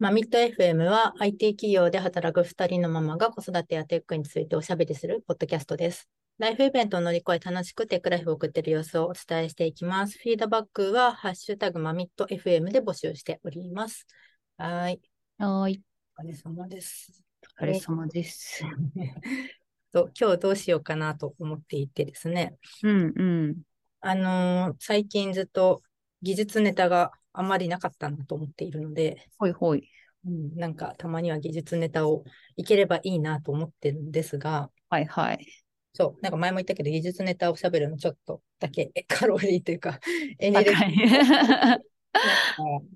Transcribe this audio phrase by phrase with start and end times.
[0.00, 6.08] マミット FM は IT 企業で働く2人のママが子育てやテックについておしゃべりするポッドキャストです。
[6.38, 10.16] ライフイベントを乗り越え楽しくテックライフを送っている様子をお伝えしていきます。
[10.22, 14.06] フィードバックはハッシュタグマミット FM で募集しております。
[14.56, 15.00] はい。
[15.36, 15.82] はーい。
[16.16, 17.24] お疲れ様です。
[17.58, 18.62] お疲れ様です。
[19.92, 22.56] と今日どうしようかなと思っていてですね。
[22.84, 23.56] うんうん。
[24.00, 25.82] あのー最近ずっと
[26.22, 29.88] 技術ネタがあまりなかったなと思っているので、ほいほい。
[30.26, 32.24] うん、なんかたまには技術ネタを
[32.56, 35.46] いければいいなと思ってるんですが、はいはい。
[35.92, 40.00] そう、なんか前も言ったけど、技術ネタを喋るのちょっとだけえ カロリーというか、
[40.40, 41.78] エネルギー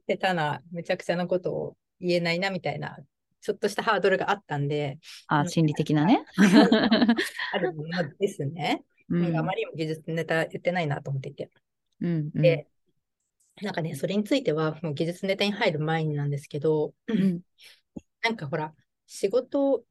[0.09, 2.99] 下手な、めちゃくちゃなことを言えないなみたいな、
[3.41, 4.99] ちょっとしたハードルがあったんで、
[5.29, 6.25] あ、心理的なね。
[7.53, 7.85] あるの
[8.19, 8.83] ですね。
[9.09, 11.51] うんあまりにも技術ネタ言ってないなと思っていて。
[12.01, 12.67] うんうんで、
[13.63, 17.41] なんかね、それについては、もう技術ネタに入る前になんですけど、うん
[18.23, 18.73] なんかほら、
[19.07, 19.85] 仕事、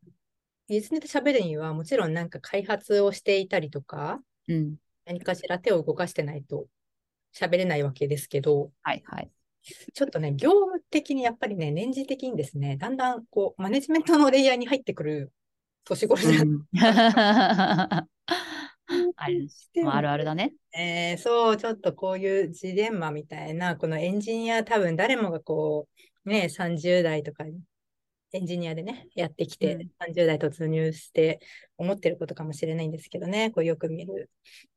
[0.68, 4.76] 技術ネタ喋るには、もちろんなんか開発をしていたりとか、うん。
[5.06, 6.68] 何かしら手を動かしてないと
[7.36, 9.32] 喋れないわけですけど、はいはい。
[9.94, 15.34] ちょっとね、業務的にやっぱりね、年次的にですね、だんだんこう、マネジメントのレイヤーに入ってくる
[15.84, 16.66] 年頃じゃうん
[19.16, 19.48] ある
[19.84, 20.54] まああるあるだね。
[20.74, 25.88] えーそう、ちょっとこういうジレンマみたいな、このエンジニア、多分誰もがこ
[26.26, 27.60] う、ね、30代とかに、
[28.32, 29.90] エンジニアでね、やってきて、うん。
[30.00, 31.40] 30代突入して
[31.78, 34.30] 思ってることかもしれないんですけどね、こうよく見る、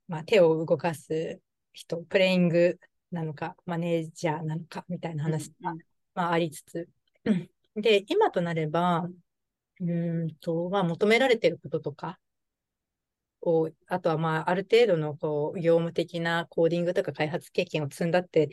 [0.09, 1.41] まあ、手を動かす
[1.73, 2.79] 人、プレイング
[3.13, 5.79] なのか、マネージャーなのかみたいな話が、うん。
[6.15, 6.89] まあ、ありつつ、
[7.77, 9.09] で、今となれば、
[9.81, 12.19] うーんと、まあ、求められてることとか、
[13.45, 18.49] こう、あとはまあ、ある程度のこう業務的なコーディングとか開発経験を積んだって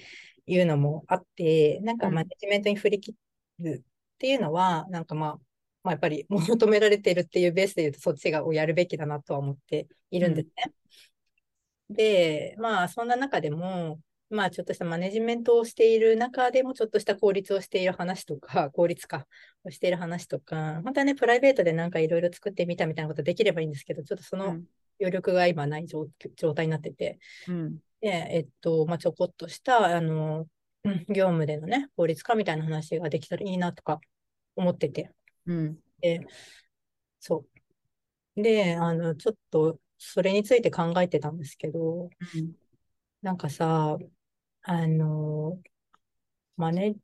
[0.45, 2.14] いうのもあって、なんかうん。
[2.14, 3.16] マネジメントに振り切
[3.59, 5.36] るっていうのは、なんかまあ、
[5.83, 10.73] まあ、やっぱり 求められてるっていうベースで言うと、そっちがをやるべきだなとは思っているんですね。
[11.89, 19.26] で、まあ、そんな中でも、まあ、ちょっとしたマネジメントをしている中でも、ちょっとした効率をしている話とか、 効率化
[19.64, 24.65] をしている話とか、本当はね、プライベートでなんかいろいろ作ってみたみたいなことできればいいんですけど、ちょっとそのうん
[25.02, 27.82] 余力が今ない状状態になってて、うん。
[28.02, 30.48] で、えっと、まあ、ちょこっとした、あの、
[30.84, 34.00] うん業務でのね、効率化みたいな話ができたらいいなとか
[34.56, 35.12] 思ってて、
[35.45, 35.80] うん。
[36.02, 36.26] で、
[37.20, 37.45] そ
[38.38, 38.42] う。
[38.42, 42.56] で、あの、ちょっと、それについて考えてたんですけど、うん。
[43.22, 43.98] なんかさ、
[44.64, 45.60] あの、
[46.58, 46.95] まあね、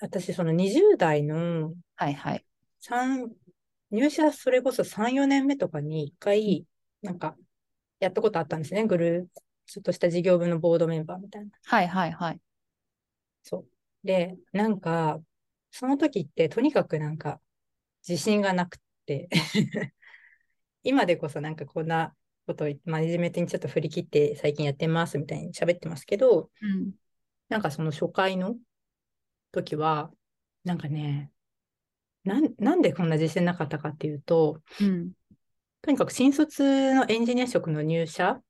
[0.00, 2.44] 私、その20代のはいはい。
[2.80, 3.32] 3、
[3.90, 6.66] 入社それこそ3、4年目とかに1回、
[7.02, 7.36] なんか、
[7.98, 8.84] やったことあったんですね。
[8.86, 11.50] グループ、ちょっとした事業部のボードメンバーみたいな。
[11.64, 12.40] はいはいはい。
[13.42, 13.66] そう。
[14.06, 15.20] で、なんか、
[15.70, 17.40] その時って、とにかくなんか、
[18.06, 19.28] 自信がなくって、
[20.82, 22.14] 今でこそなんかこんな
[22.46, 26.92] ことをマネジメントにちょっと振り切って最近やってますみたいに喋ってますけど、うん
[27.48, 28.56] なんかその初回の
[29.50, 30.12] 時は、
[30.62, 31.32] なんかね、
[32.22, 35.12] なん、なんでこんな自信なかったかっていうと、うん
[35.82, 38.40] とにかく新卒のエンジニア職の入社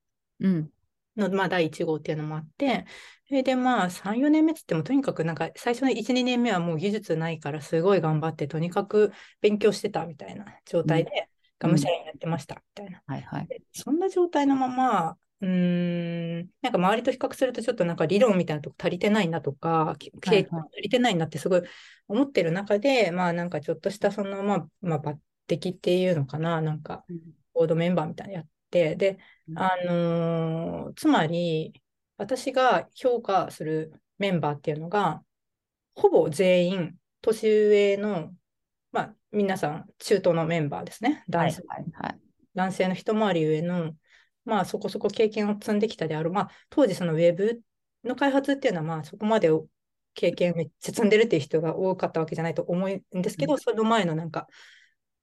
[0.41, 0.70] うん
[1.16, 2.86] の、まあ、第1号っていうのもあって、
[3.28, 13.02] それでまあ3、4年目っつっても、とにかくなんか最初の1、2年目はもう技術ないからすごい頑張って、とにかく勉強してたみたいな状態で、がむしゃらにやってましたみたいな。
[13.06, 13.47] はいはい。
[13.47, 21.62] でそんな状態のまま、うーん、なんか周りと比較するとちょっとなんか理論みたいなとこ足りてないなとか、き経験足りてないなってすごい
[22.08, 25.16] 思ってる中で、まあなんかちょっとしたその、まあ、まあ抜
[25.56, 27.05] 擢っていうのかな、なんか
[27.55, 29.19] ボードメンバーみたいなのやって、で、
[29.49, 31.72] うんあのーつまり
[32.16, 35.22] 私が評価するメンバーっていうのが、
[35.94, 38.33] ほぼ全員年上の、
[38.93, 41.62] まあ皆さん中東のメンバーですね、はい男性。
[41.66, 42.21] はいはい。
[42.55, 43.94] 男性の一回り上の、
[44.44, 47.62] まあそこそこ経験を積んできたである、まあ当時そのウェブ
[48.05, 49.49] の開発っていうのはまあそこまで
[50.15, 54.48] 経験めっちゃ積んでるっていう人が多かったわけじゃないと思うんですけど、その前のなんか、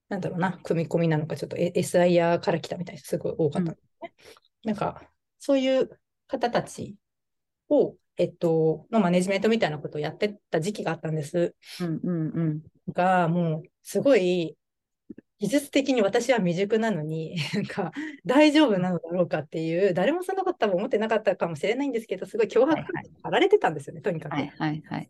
[0.09, 4.13] なんだろうな、組み込みなのか、ちょっとえ SIR から来たみたいな人すごい多かったんですね。
[4.63, 5.01] なんか、
[5.39, 5.89] そういう
[6.27, 6.95] 方たち
[7.69, 11.55] を、えっと、のマネジメントみたいなことをやってた時期があったんです。
[11.81, 12.61] うんうんうん。
[12.93, 14.57] が、もう、すごい、
[15.39, 17.91] 技術的に私は未熟なのに、 なんか、
[18.25, 24.33] 大丈夫なのだろうかっていう、誰もそんなこと多分思ってなかったかもしれないんですけど、すごい脅迫はいはい貼られてたんですよね、とにかく。
[24.33, 25.09] はいはいはい。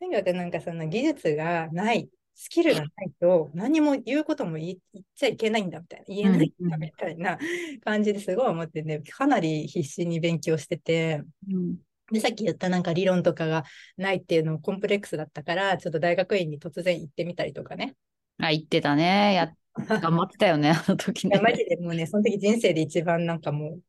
[0.00, 2.08] とにかくなんかその技術がない、
[2.40, 2.90] スキルがない
[3.20, 7.36] と何も言うことも言っちゃいけないんだみたいな、言えないんだみたいな
[7.84, 11.76] 感じですごい思ってね、かなり必死に勉強してて、うん
[12.10, 13.64] で、さっき言ったなんか理論とかが
[13.96, 17.96] ないっていうのもコンプレックスだったから、ちょっと大学院に突然行ってみたりとかね。
[18.38, 19.34] あ、言ってたね。
[19.34, 21.34] や、頑張ってたよね、あの時ね。
[21.34, 23.80] いやマジでもうね、その時人生で一番なんかもう、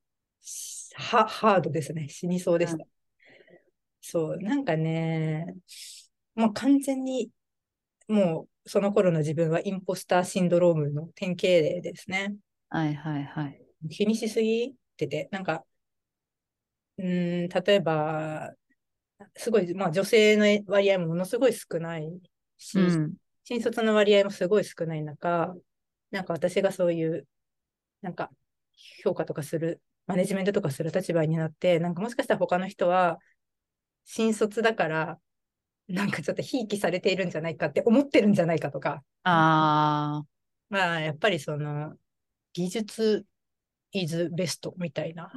[0.96, 2.10] はハードですね。
[2.10, 2.84] 死にそうでした。
[4.02, 5.54] そう、なんかね、
[6.36, 7.30] もう完全に、
[8.10, 12.36] もうその頃の自分はインポスターシンドロームの典型例ですね。
[12.70, 13.62] はいはいはい。
[13.90, 15.64] 気にしすぎてて、なんか、
[16.98, 18.54] うーん、例えば、
[19.38, 22.22] すごい、まあ女性の割合もものすごい少ない
[22.58, 23.14] し、うん。
[23.44, 25.56] 新卒の割合もすごい少ない中、
[26.12, 27.28] なんか私がそういう、
[28.02, 28.32] なんか
[29.04, 33.20] 評価とかする、マネジメントとかする立場になって、なんかもしかしたら他の人は、
[34.06, 35.20] 新卒だから、
[35.90, 40.24] なんかちょっとひいきされているんじゃないかって思ってるんじゃないかとか、あ
[40.70, 41.96] まあやっぱりその、
[42.54, 43.26] 技術
[43.92, 45.32] is best みたいな。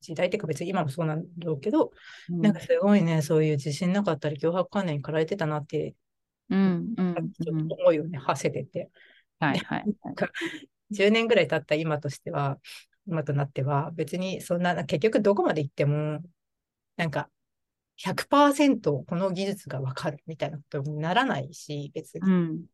[0.00, 1.90] 時代っていうか別に今もそうなんだろうけど、
[2.28, 5.94] うんなんかすごいね、そういう自信なかったり、脅迫観念に駆られてたなって、
[6.50, 8.90] うんうんちょうんっと思いをね、馳せてて。
[9.40, 10.94] はいはいはい。
[10.94, 12.58] 10年ぐらい経った今としては、
[13.06, 16.20] 今となっては、別にそんな、結局どこまで行っても、
[16.96, 17.28] なんか、
[17.98, 22.20] 100%この技術がわかるみたいなことにならないし、別に。
[22.20, 22.64] うん。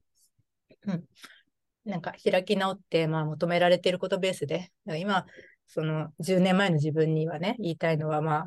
[1.84, 5.26] なんか開き直って、まあ求められていることベースで、今、
[5.66, 8.46] その10年前の自分にはね、言いたいのは、ま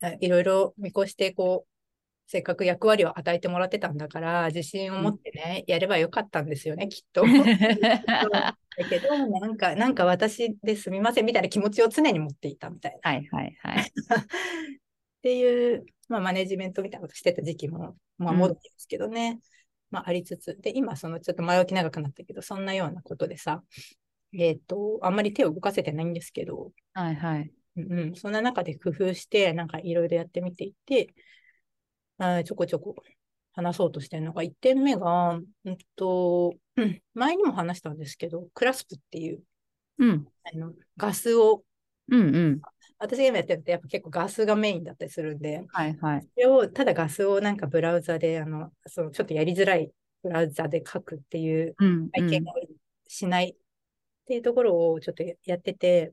[0.00, 1.72] あ、あいろいろ見越して、こう、
[2.26, 7.24] せっかく役割を与えてもらってたんだから、自信を持ってね、やればよかったんですよね、きっと。
[8.78, 13.10] だけど、なんか、なんか私ですみませんみたいな気持ちを常に持っていたみたいな。
[13.10, 13.84] はいはいはい。
[13.84, 19.40] っていう、まあ、マネジメントみたいなことしてた時期も、まあ、うん戻ってますけどね。
[19.90, 20.58] まあ、ありつつ。
[20.60, 23.62] で、今、その、ちょっと前置き長くなったけど、そんなようなことでさ、
[24.32, 27.52] えっ、と、あんまり手を動かせてないんですけど、はいはい。
[27.76, 31.14] うんうん、そんな中で工夫して、なんかいろいろやってみていて、
[32.18, 32.94] あーちょこちょこ
[33.52, 39.42] 話そうとしてるのが、1点目が、うんと、うん前にも話したんですけど、クラスプっていう、
[39.98, 40.26] うん。
[40.44, 41.62] あの、ガスを、
[42.08, 42.60] うんうん。
[43.02, 46.20] 私が今やってるのってやっぱ結構ガスがメインだったりするんで、はいはい。
[46.34, 49.90] それをただガスをなんかブラウザで、あの、そのちょっとやりづらい
[50.22, 52.46] ブラウザで書くっていううん体験を
[53.08, 53.56] しないっ
[54.26, 56.12] ていうところをちょっとやってて、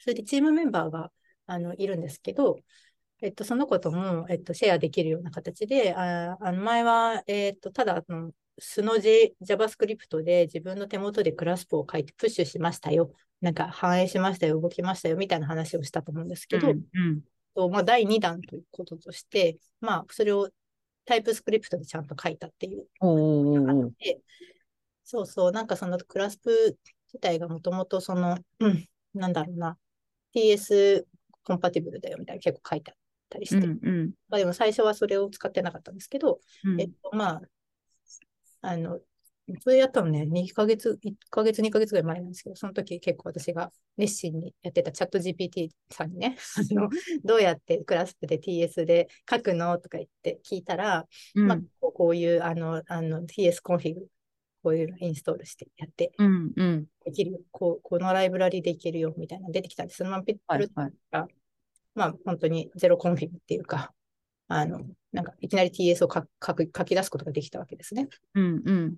[0.00, 1.10] それでチームメンバーが
[1.46, 2.60] あのいるんですけど、
[3.20, 13.12] えっと、その子とも、えっと、シェアできるような形で、ああの前は、えっと、ただあの、素の J、JavaScript で自分の手元でクラスプを書いてプッシュしましたよ。
[13.40, 17.20] なんか反映しましたよ、動きましたよ、みたいな話をしたと思うんですけど、うんうん。
[17.54, 20.48] と、まあ、第2弾ということとして、まあ、それを
[21.04, 22.86] タイプスクリプトでちゃんと書いたっていう。
[23.00, 24.20] おーおーで
[25.04, 26.76] そうそう、なんかそのクラスプ
[27.06, 29.78] 自体がもともとその、うん、なんだろうな、
[30.34, 31.04] TS
[31.44, 32.96] コンパティブルだよみたいな結構書いてあっ
[33.30, 34.10] たりして、うんうん。
[34.28, 36.80] まあでも最初はそれを使ってなかったんですけど、うん。
[36.80, 37.42] えっと、まあ、
[38.60, 39.00] あの、
[39.60, 46.88] それやったのね、2ヶ月、1ヶ月、2ヶ月ぐらい前なんですけど、その時結構私が熱心にやってたチャット GPT さんにね、あの、
[47.24, 54.06] どうやって clasp で TS で書くのとか言って聞いたら、うんまあ、こういうあの、あの TS config、
[54.62, 57.40] こういうのインストールしてやってうんうんできるよ。
[57.50, 61.34] こう、このライブラリでいけるよみたいなの出てきたんで、そのままピッとはいはい。
[61.94, 63.94] まあ、本当に zero config っていうか、
[64.48, 68.08] あの、なんか、いきなり TS を書く書く書き出すことができたわけですね。
[68.34, 68.96] うんうん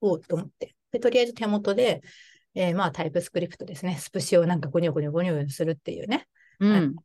[0.00, 0.76] おうと思って。
[0.92, 2.02] で、とりあえず手元で、
[2.54, 3.96] えーまあ、 TypeScript ですね。
[3.98, 6.28] スプシをなんかゴニョゴニョゴニョゴニョするっていうね、
[6.60, 6.96] うん。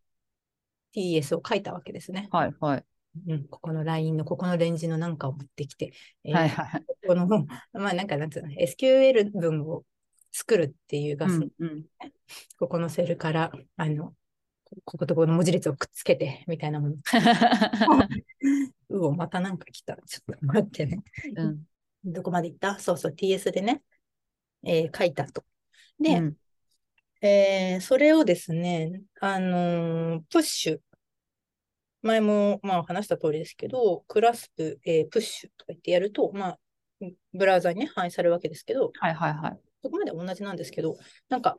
[0.95, 2.27] TS を書いたわけですね。
[2.31, 2.85] はいはい。
[3.27, 6.85] うん、ここのラインのここのレンジのなんかを持ってきて、えーはいはい。
[7.07, 9.83] この、まあなんかなんつうの、SQL 文を
[10.31, 11.85] 作るっていうガス、うんうん
[12.57, 14.15] ここのセルから、あの、
[14.85, 16.95] こことここの文字列をくっつけて、みたいなもの。
[18.89, 19.97] うお、またなんか来た。
[20.05, 21.03] ちょっと待ってね。
[21.35, 21.63] うん
[22.05, 22.79] どこまで行った？
[22.79, 23.81] そうそう、TS でね、
[24.65, 25.45] えー書いたと。
[25.99, 26.37] で、うん
[27.21, 30.79] えーそれをですね、あのープッシュ。
[32.01, 36.59] 前も、まあ、話した通りですけど、クラスプ、えープッシュとか言ってやると、まあ、
[37.33, 39.59] ブラウザにね、反映されるわけですけど、はいはいはい。
[39.81, 40.97] そこまで同じなんですけど、
[41.29, 41.57] なんか、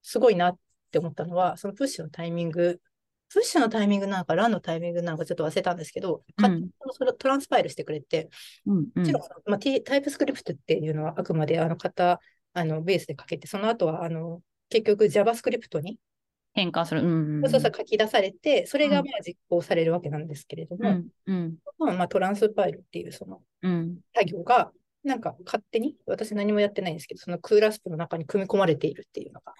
[0.00, 0.58] すごいなっ
[0.94, 2.80] て思ったのは、そのプッシュのタイミング、
[3.28, 8.30] プッシュのタイミングなのか、ランのタイミングなのかちょっと忘れたんですけど、勝手にそれをトランスパイルしてくれて、
[8.64, 9.02] うんうん。
[9.02, 12.20] もちろん、まあ、T- タイプスクリプトっていうのはあくまであの型、
[12.52, 15.98] あのベースで書けて、その後はあの結局 JavaScript に
[16.52, 17.02] 変換する。
[17.02, 17.50] うんうんうん。
[17.50, 19.06] そうそう書き出されて、それがうん。
[19.06, 21.56] まあ実行されるわけなんですけれども、うんうん。
[21.78, 23.98] まあまあ、トランスパイルっていうそのうん。
[24.14, 24.70] 作業が、
[25.02, 29.52] なんか勝手に、私何もやってないんですけど、そのクーラスプの中に組み込まれているっていうのが。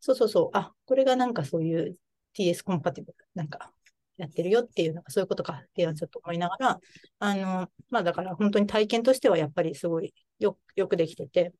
[0.00, 1.96] そうそうそう、あ、これがなんかそういう
[2.36, 3.72] TS コンパティブルなんか
[4.16, 6.80] やってるよっていうのがそういうことかっていうのはちょっと思いながら、
[7.20, 11.52] あの、まあだから本当に体験としてはやっぱりすごいよよくできてて、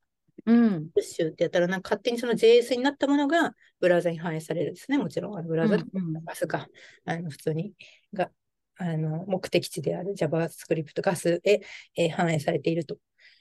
[0.47, 0.91] うん。
[0.91, 4.99] プッシュってやったらなんか勝手にその JS になったものがブラウザに反映されるんですね。
[4.99, 6.67] もちろんあのブラウザでうんうんガスが、
[7.05, 7.73] あの普通に
[8.13, 8.31] が
[8.77, 11.61] あの目的地である JavaScript ガスへ、
[11.97, 12.97] えー反映されていると。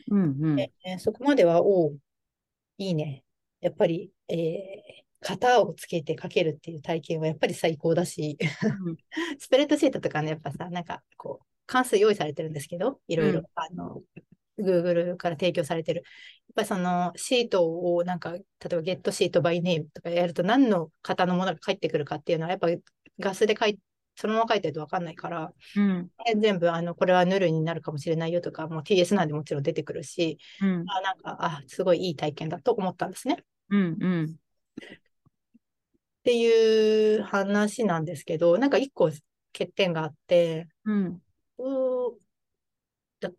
[0.09, 0.55] うんうん。
[0.55, 1.97] でえーそこまでは、おう
[2.77, 3.23] いいね。
[3.61, 8.37] やっぱり、えー型をつけて書けるっていう体験はやっぱり最高だし、
[8.85, 8.97] うん。
[9.37, 13.45] スプレッドシートとかね、やっぱさ、なんかこう、関数用意されてるんですけど、いろいろ、うん。
[13.55, 14.01] あの、
[14.57, 16.03] Google から提供されてる。
[16.03, 16.05] やっ
[16.55, 22.67] ぱりそのシートをなんか、例えば Get シート by name とかやると何の型のものが返ってくるかっていうのは、やっぱ
[23.19, 23.77] ガスで書い
[24.19, 26.09] そのまま書いてると分かんないから、うん。
[26.27, 30.83] え全部あのこれはヌルになるかもしれないよとか、もう TS なんでもちろん出てくるし、うん。
[30.89, 33.45] あなんか、あ、すごいいい体験だと思ったんですね。
[33.69, 33.97] うん。
[33.97, 34.25] うん。
[34.25, 34.31] っ
[36.23, 39.09] ていう話なんですけど、なんか一個
[39.53, 41.21] 欠点があって、うん。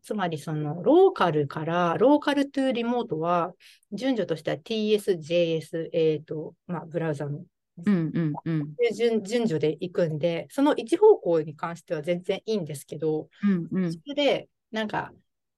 [0.02, 3.52] つまりそのローカルから、ローカルトゥリモートは、
[3.92, 7.44] 順序としては TS、JS、えっと、まあ、ブラウザの
[7.84, 8.10] うん。
[8.14, 8.32] うん。
[8.44, 8.74] うん。
[8.94, 13.68] 順順序で行くんで、その一方向に関しては全然いいんですけど、うん。
[13.70, 13.98] うんそ。
[14.06, 15.12] れで、なんか、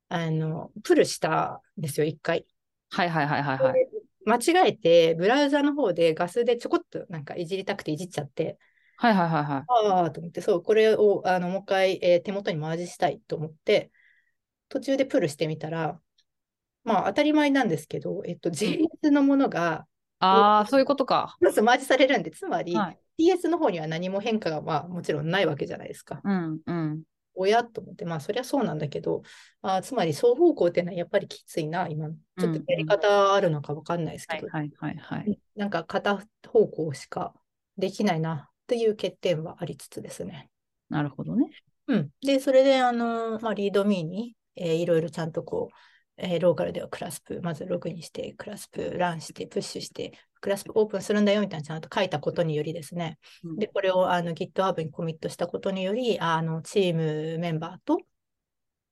[0.09, 2.47] あの、プルしたんですよ、一回。
[2.91, 3.89] はいはいはいはいはい。
[4.25, 8.59] 間違えて、ブラウザの方でガスでちょこっとなんかいじりたくていじっちゃって、
[8.97, 9.89] はいはいはいはい。
[9.91, 13.91] ああと思って、そう、これをあのもう一回、えー手元にマージしたいと思って、
[14.69, 16.01] 途中でプルしてみたら、
[16.85, 19.87] まあ当たり前なんですけど、えっと、JS のものが、
[20.23, 21.37] ああ、そういうことか。
[21.41, 22.99] まずマージされるんで、つまり、はい。
[23.19, 26.21] TS の方には何も変化が、まあ、もちろんないわけじゃないですか。
[26.25, 26.61] うん。
[26.65, 27.03] うん。
[27.35, 29.23] 親と思って、まあ、そりゃそうなんだけど、
[29.63, 32.09] あーつまり双方向っていうのはやっぱりきついな、今。
[32.11, 35.39] ちょっとやり方あるのかわかんないですけど、はいはいはいはい。
[35.57, 37.35] なんか片方向しか
[37.79, 40.51] できないなっていう欠点はありつつですね。
[40.89, 41.51] なるほどね。
[41.89, 42.11] うん。
[42.23, 45.75] で、それで、あの、まあ、リードミーに、えーいろいろちゃんとこう、
[46.17, 57.99] えーローカルではクラスプ、まずログインして、クラスプランして、プッシュして、クラスプオープンするんだよみたいなちゃんと書いたことによりですね、うんで、これをあの GitHub にコミットしたことにより、あのチームメンバーと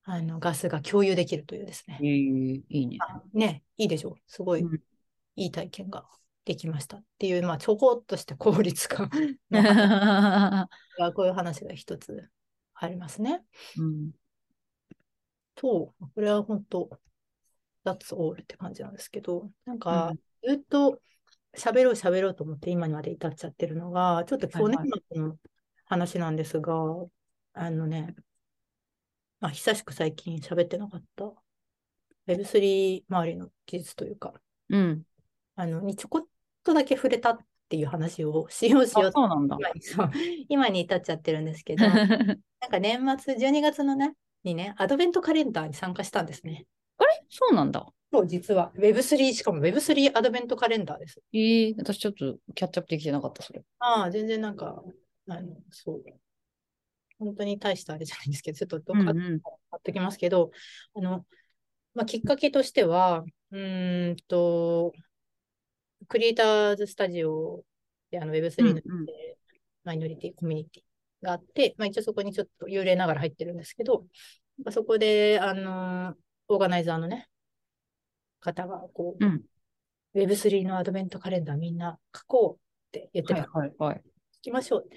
[0.03, 2.05] あのガスが共有できるというですねえ。
[2.05, 2.97] ー、いいね。
[3.01, 4.13] あね、いいでしょう。
[4.27, 4.81] すごいうん
[5.35, 6.05] いい体験が
[6.45, 9.09] できましたっていう、まあ、ちょこっとした効率化
[11.15, 12.29] こういう話が一つ
[12.73, 13.43] ありますね。
[13.77, 14.11] うん。
[15.55, 16.89] と、これは本当、
[17.85, 21.01] That's all って感じなんですけど、なんうかん、ずっと
[21.57, 25.37] 喋ろう喋ろうと思って今にまで至っちゃってるのが、ちょっと去年はい末の
[25.85, 26.73] 話なんですが、
[27.53, 28.15] あのね、
[29.39, 31.25] まあ、久しく最近喋ってなかった
[32.27, 34.33] Web3 周りの技術というか、
[34.69, 35.05] うん。
[35.55, 36.27] あの、にちょこっ
[36.63, 37.37] とだけ触れたっ
[37.69, 39.57] ていう話をしようしよあ、うとそうなんだ。
[39.57, 40.11] 今にそう
[40.49, 41.85] 今に至っちゃってるんですけど、
[42.61, 46.65] なんか年末12月のね、にね、アドベントカレンダーに参加したんですね。
[47.31, 47.87] そうなんだ。
[48.11, 51.21] そう、実は Web3、しかも Web3 アドベントカレンダーです。
[51.33, 53.63] えー、私ちょっとキャッチアップできてなかった、それ。
[53.79, 54.83] ああ、全然なんか、
[55.29, 56.03] あの、そう。
[57.19, 59.39] 本当に大したあれじゃないんですけど、ちょっとどっかうんうん。
[59.69, 60.51] 貼っときますけど、
[60.93, 61.25] あの、
[61.93, 64.91] まあ、きっかけとしては、うーんと、
[66.09, 67.63] クリエイターズスタジオ
[68.09, 69.41] であの Web3 の、うんうんえー
[69.83, 74.05] マイノリティコミュニティがあって、まあ、一応そこにちょっと幽霊ながら入ってるんですけど、
[74.63, 76.15] まあそこで、あの、
[76.53, 77.27] オーガナイザーのね、
[78.39, 79.41] 方が、こう、うん
[80.13, 83.49] Web3 のアドベントカレンダーみんな書こうって言ってはいた。
[83.51, 83.95] はいはい。
[83.95, 84.01] 聞
[84.41, 84.89] きましょう。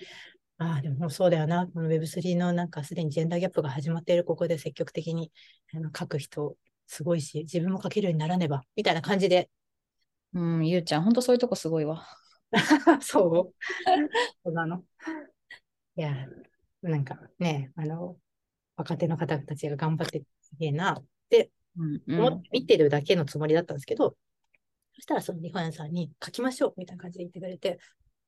[0.58, 1.68] ああ、でもそうだよな。
[1.68, 5.30] この Web3 のなんかすでにジェンダーギャップが始まっているここで積極的に
[5.72, 6.56] あの書く人
[6.88, 9.48] すごいし、自分も書けるようにならねば、みたいな感じで。
[10.32, 12.04] うん、ゆうちゃん、ほんとそういうとこすごいわ。
[13.00, 13.54] そう？
[14.44, 14.82] そうなの？
[15.96, 16.26] いや、
[16.82, 18.16] なんかね、あの、
[18.76, 21.04] 若手の方たちが頑張ってすげえなっ
[21.36, 22.20] てうんうん。
[22.20, 24.16] 思って見てるだけのつもりだったんですけど、
[24.94, 27.78] そしたらそのリファンさんに書きましょうみたいな感じで言ってくれて、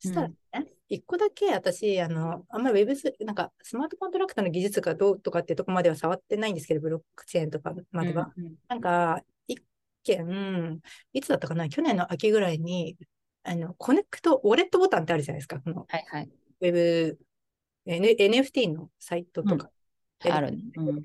[0.00, 8.32] そしたらね、一個だけ私、あの、あんまりウェブス、なんかスマートコントラクトの技術がどうとかっていうところまでは触ってないんですけど、ブロックチェーンとかまでは。
[8.36, 9.62] うんなんか、一
[10.02, 10.80] 件、
[11.12, 12.96] いつだったかな、去年の秋ぐらいに、
[13.42, 16.30] あの、コネクト、ウォレットボタンってあるじゃないですか、このはいはい。
[16.60, 17.18] ウェブ、
[17.86, 19.70] N、NFT のサイトとか。
[20.20, 20.58] であるね。
[20.76, 21.04] うん。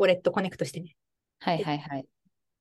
[0.00, 0.96] まあ、ウォレットコネクトしてね。
[1.40, 2.06] はいはいはい。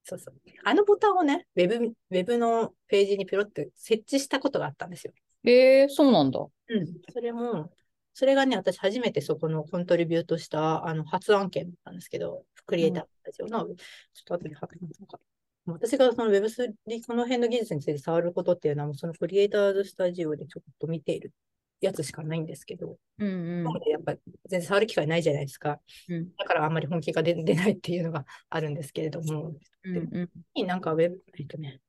[0.03, 0.36] そうそう。
[0.63, 5.13] あのボタンをね、ウェブ、ウェブのページにピロって設置したことがあったんですよ。
[5.43, 6.39] えー、そうなんだ。
[6.39, 6.88] うん。
[7.13, 7.72] それも、
[8.13, 13.75] それがね、私初めてそこのコントリビュートしたあの発案件だったんですけど、クリエイターたちの、ちょっ
[14.25, 15.19] と後で貼ってみますか。
[15.65, 16.74] 私がその Web3、
[17.05, 21.31] この辺の技術について触ることっていうのは、もうそのクリエイターズスタジオでちょっと見ている
[21.81, 25.79] やつしかないんですけど、うんうんやっぱ全然触る機会ないじゃないですか。
[26.09, 31.79] うんだからあんまり本気が出出ないっていうのがあるんですけれども、うんうんなんかウェブ、えっとね、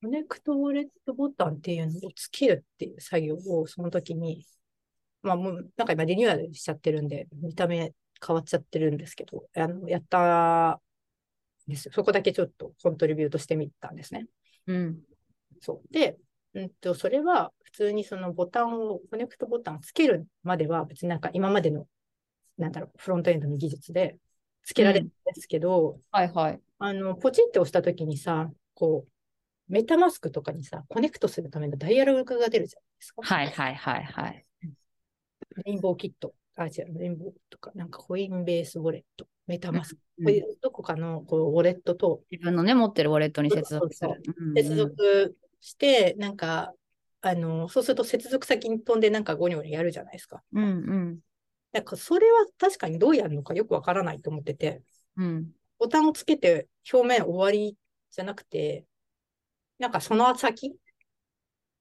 [0.00, 4.46] connect wallet ボタンっていうのをつけるっていう作業をその時に、
[5.22, 7.92] まあもうなんか今リニューアルしちゃってるんで、見た目
[8.24, 10.80] 変わっちゃってるんですけど、あのやった
[11.68, 11.92] んですよ。
[11.94, 14.26] そこだけちょっと contribute してみたんですね。
[14.66, 14.98] うん
[15.60, 15.92] そう。
[15.92, 16.16] で、
[16.54, 21.86] うんと、それは普通にそのボタンを、 connect ボタンをつけるまでは別になんか今までの、
[22.56, 24.16] なんだろう、フロントエンドの技術で
[24.64, 26.60] つけられるんですけど、はいはい。
[26.78, 33.22] あの、ポチって押したときにさ、こう、メタマスクとかにさ、コネクトするためのダイアログが出るじゃないですか。
[33.22, 34.44] はいはいはいはい。
[35.64, 36.34] レインボーキット。
[36.56, 39.96] あ、違う、レインボーとか、なんかコインベースウォレット、メタマスク。
[39.96, 44.20] うんこういうどこかのこうウォレットと自分のね、持ってるウォレットに接続する。
[44.36, 46.72] うんうん接続して、なんか、
[47.20, 50.42] あの、そうすると接続先に飛んでなんかゴニョゴニョやるじゃないですか。
[50.52, 51.18] うんうん
[51.70, 54.82] なんかそれは確かにどうやるのかよくわからないと思ってて、
[55.16, 55.50] うん。
[55.78, 57.76] ボタンをつけて表面終わり
[58.10, 58.86] じゃなくて、
[59.78, 60.76] なんかその先、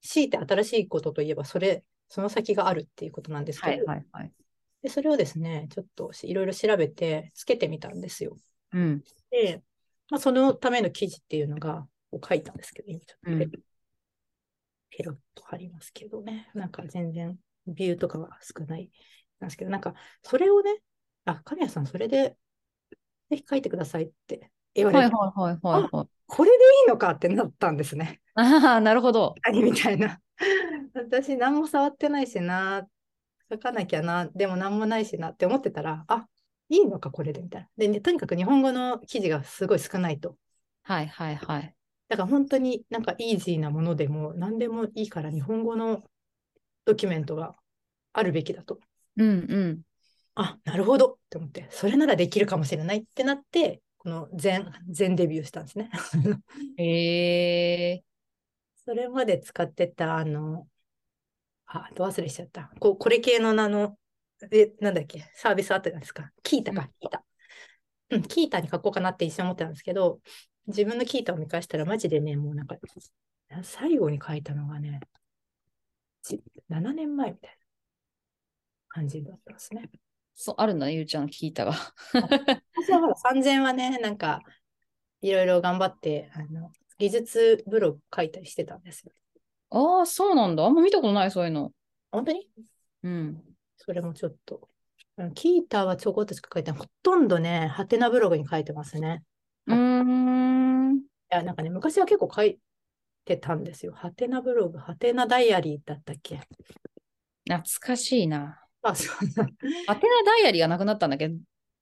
[0.01, 4.31] 強いて新しいことといえば、それ、その先があるっていうことなんですけど、はいはいはい。
[4.83, 8.37] でそれをですね、ちょっといろいろ調べてつけてみたんですよ。
[8.73, 9.63] うんで、
[10.09, 13.57] まあ、そのための記事っていうのがこう書いたんですけど、今ちょっと
[14.89, 17.37] ペ,、ロッと貼りますけどね、なんか全然
[17.67, 18.89] ビューとかは少ない
[19.39, 20.81] なんですけど、なんかそれをね、
[21.25, 22.37] あ、神谷さん、それで
[23.29, 26.07] ぜひ書いてくださいって言われて、はいはいはいはいはい。
[26.27, 28.21] これでいいのかってなったんですね。
[28.35, 29.35] ああ、なるほど。
[29.43, 30.19] 何みたいな。
[30.93, 32.87] 私、何も触ってないしな、
[33.51, 36.27] 書かなきゃな、でも何もないしなって思ってたら、あ
[36.69, 37.69] いいのか、これでみたいな。
[37.77, 40.37] で、ね、とにかく日本語の記事がすごい少ないと。
[40.83, 41.76] はいはいはい。
[42.09, 46.03] だから本当になんかイージーなものでも何でもいいから日本語の
[46.85, 47.55] ドキュメントが
[48.13, 48.79] あるべきだと。
[49.17, 49.33] うんう
[49.73, 49.81] ん。
[50.35, 55.89] あ、なるほどって思って、それならできるかもしれないってなって、この全、全デビューしたんですね。
[56.77, 58.03] へえ。
[58.85, 60.67] それまで使ってた、あの、
[61.65, 62.71] あ、ど忘れしちゃった。
[62.79, 63.97] こうこれ系のあの、
[64.51, 66.31] え、なんだっけ、サービスあったじゃないですか。
[66.43, 67.25] キータか、うんキータ。
[68.09, 70.21] うん、キータに書こうかなって一瞬思ってたんですけど、
[70.67, 72.75] 自分のキータを見返したら、マジでね、もうなんか、
[73.63, 74.99] 最後に書いたのがね、
[76.23, 77.55] ち7年前みたいな
[78.89, 79.89] 感じだったんですね。
[80.35, 81.71] そう、あるんだね、ゆうちゃん、聞いたが。
[82.13, 84.41] 私はほら、3000はね、なんか、
[85.21, 89.13] いろいろ頑張って、あの、技術ブログ書いたりしてたんですよ。
[89.69, 90.63] ああ、そうなんだ。
[90.63, 91.71] あんま見たことない、そういうの。
[92.11, 92.49] 本当に？
[93.03, 93.43] うん。
[93.77, 94.69] それもちょっと。
[95.33, 96.79] キータはちょこっとしか書いてない。
[96.79, 99.23] ほとんどね、ハテナブログに書いてますね。
[99.67, 100.97] うーん。
[100.97, 102.59] いや、なんかね、昔は結構書い
[103.25, 103.93] てたんですよ。
[103.93, 106.39] ハテナブログ、ハテナダイアリーだったっけ？
[107.47, 108.63] 懐かしいな。
[108.81, 109.47] あ、そうなん
[109.87, 111.29] アテナダイアリーがなくなったんだけ？
[111.29, 111.35] ど、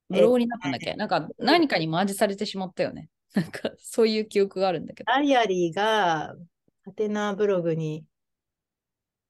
[0.09, 0.95] ブログになったんだっけ？
[0.95, 3.09] なんか何かにマージされてしまったよね。
[3.35, 5.11] なんかそういう記憶があるんだけど。
[5.11, 6.35] ダイアリーが、
[6.85, 8.05] ハテナブログに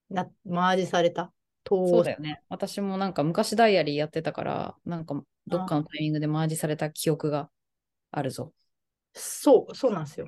[0.10, 1.34] な、マージされた？
[1.64, 2.42] とそうだよね。
[2.48, 7.50] 私もなんか昔ダイアリーやってたから、なんかどっかのタイミングでマージされた記憶が
[8.18, 8.54] あるぞ。
[9.14, 10.28] そう、そうなんですよ。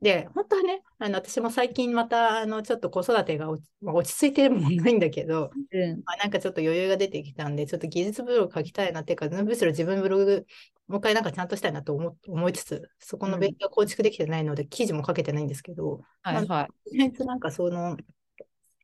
[0.00, 6.02] で、本当はね、あの私も最近またあのちょっと子育てが落ち,、まあ、落ち着いてるもんないんだけど、うん。
[6.04, 10.46] まあ、なんかちょっと余裕が出てきたんで、ちょっと技術ブログ書きたいなっていうか、むしろ自分ブログ、
[10.88, 16.90] もう一回なんかちゃんとしたいなと思思いつつ、そこの勉強構築できてないので、記事も書けてないんですけど、はいはい。
[16.90, 17.96] とりあえずなんかその、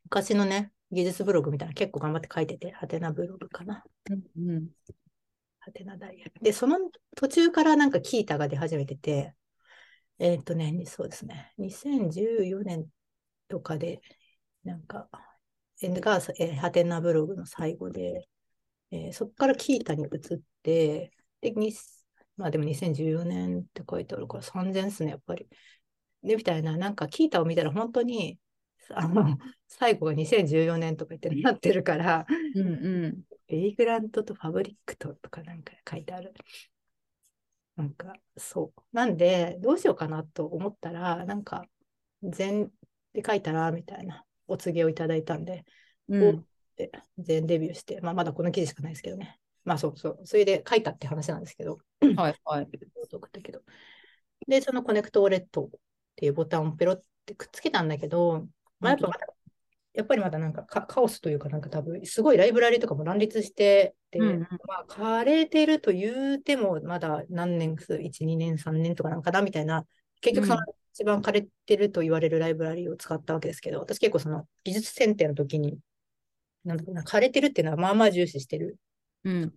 [0.05, 3.83] 昔のね、技術ブログみたいな結構頑張って書いてて、ハテナブログかな。
[4.09, 4.67] うんうん。
[5.61, 6.33] ハテナダイヤル。
[6.41, 6.77] で、その
[7.15, 9.35] 途中からなんかキータが出始めてて、
[10.19, 12.87] えーっとね、そうですね、2014年
[13.47, 14.01] とかで、
[14.63, 15.09] なんか、
[15.81, 18.27] えーが、えーハテナブログの最後で、
[18.91, 21.73] えーそこからキータに移って、で、に
[22.37, 25.47] まあでも2014年って書いてあるから3000ですね、やっぱり。
[26.23, 28.39] で、みたいな、なんかキータを見たら本当に、
[28.93, 33.23] あの、最後が2014年とか言ってなってるから、うんうん。
[33.47, 36.33] Vagrant と Fabric ととかなんか書いてある。
[37.75, 38.81] なんか、そう。
[38.91, 41.65] なんで、どうしようかなと思ったら、なんか、
[42.23, 42.71] Zenn
[43.13, 45.65] で書いたら、みたいなお告げをいただいたんで、
[46.09, 49.39] うん、で Zenn デビューして、まあ、まだこの記事しかないですけどね。
[49.63, 50.19] まあ、そうそう。
[50.25, 51.79] それで書いたって話なんですけど、
[52.15, 52.67] はいはい。
[53.11, 53.61] 送ったけど。
[54.47, 55.69] で、その connect wallet っ
[56.15, 58.47] ていうボタンをペロってくっつけたんだけど、
[58.81, 59.09] まあ、やっぱ
[59.93, 69.85] やっぱりまだなんかカカオスというか、なんか多分、すごいライブラリとかも乱立してて、うんうんまあ、枯れてると言うても、まだ何年数、1、2年、3年とかなんかなみたいな、
[70.21, 75.79] 結局そのうん一番枯れてると言われるライブラリを使ったわけですけど、私結構その技術選定の時に、
[76.65, 78.77] なんだ枯れてるっていうのはまあまあ重視してる。
[79.23, 79.53] うん。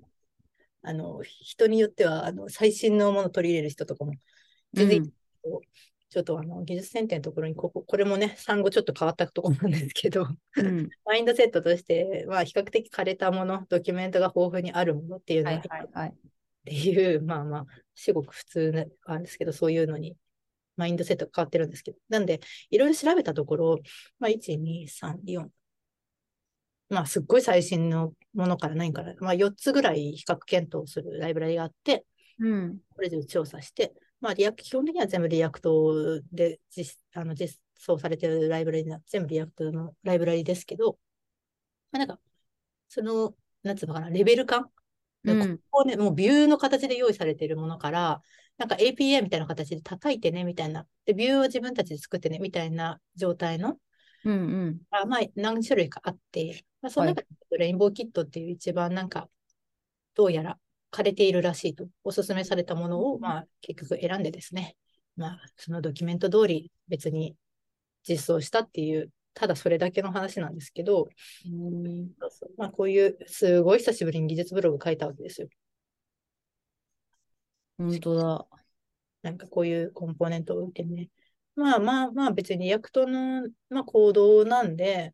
[0.83, 4.13] あの、人によっては、あの、最新のものを取り入れる人とかも、
[4.75, 5.61] 全然いいけど
[6.11, 10.89] ちょっとあの、技術選定のところに、ここ、これもね、産後ちょっと変わったところなんですけど、うん。
[11.05, 16.09] マインドセットとして、まあ、比較的枯れたもの、ドキュメントが豊富にあるものっていうのははいはいはい。
[16.11, 16.13] っ
[16.65, 20.17] ていう、 まあまあ、至極普通なんですけど、そういうのに、
[20.77, 22.41] マインドセットが変わってるんですけど、なんで、
[22.71, 23.79] いろいろ調べたところ、
[24.19, 25.49] まあ、1、2、3、4、
[26.91, 32.05] まあ、すっごい最新のものから何から、まあ、4つぐらい比較検討するライブラリがあって、
[32.39, 32.79] うん。
[32.95, 40.99] これで調査して、まあ、リアク基本的には全部 React で実あの実装されてるライブラリな、全部 React のライブラリですけど、
[41.93, 42.21] まあ、なんか、
[42.89, 44.71] その、なんつうのかな、レベル感、
[45.25, 45.59] うん。
[45.59, 48.23] ここね、もう view の形で用意されているものから、
[48.57, 50.87] なんか API みたいな形で叩いてね、みたいな。
[51.05, 53.79] で、 view を自分たちで作ってね、みたいな状態の、
[54.25, 54.37] うんう
[54.71, 54.81] ん。
[54.91, 59.29] あまあ、何種類かあって、まあ、その中で RainbowKit っていう一番なんか、
[60.15, 60.59] どうやら
[60.95, 64.77] 枯れているらしいと、おすすめされたものを、まあ、結局選んでですね、
[65.17, 67.35] まあ、そのドキュメント通り別に
[68.09, 71.09] 実装したっていう、ただそれだけの話なんですけど、
[71.47, 72.11] うん
[72.57, 75.49] まあ、こういう、すごい久しぶりに技術ブログ書いたわけですよ。
[77.77, 78.47] 本当だ。
[79.23, 81.09] なんかこういうコンポーネントを置いてね。
[81.57, 85.13] まあまあまあ別に React の、まあ、コードなんで、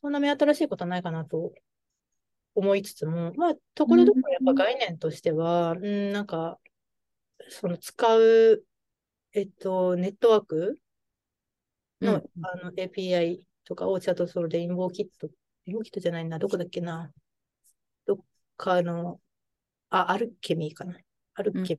[0.00, 1.52] そんな目新しいことはないかなと
[2.56, 6.58] 思いつつも、まあところどころやっぱ概念としては、うん、なんか、
[7.50, 8.64] その使う、
[9.32, 10.78] えっと、ネットワーク
[12.00, 15.32] の,、うんあの API とかをちゃんとそのレインボーキット、レ
[15.66, 17.12] インボーキットじゃないな、どこだっけな。
[18.06, 18.18] どっ
[18.56, 19.20] かの、
[19.90, 20.98] あ、アルケミーかな。
[21.34, 21.78] アルケミー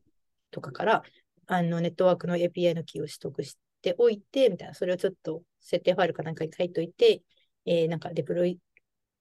[0.51, 1.03] とかから、
[1.47, 7.23] あのネットワークの API のキーを取得しておいて、みたいな、それをちょっと設定ファイルかなんかに書いといて、
[7.65, 8.59] えーなんか deploy、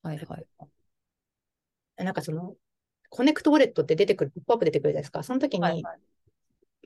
[0.02, 0.46] はいはい。
[1.96, 2.54] なんかその、
[3.08, 5.22] connect wallet って出てくる、ポップアップ出てくるじゃないですか。
[5.22, 6.00] その時に、はいはい